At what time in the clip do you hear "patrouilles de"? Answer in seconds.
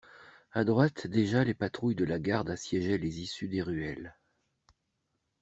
1.53-2.05